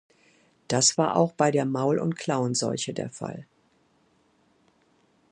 [0.67, 3.45] Das war auch bei der Maul- und Klauenseuche der Fall.